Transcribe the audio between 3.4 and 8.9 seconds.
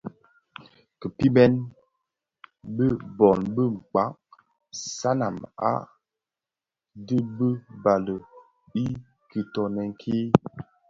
bë Mkpag. Sanam a dhi bi bali I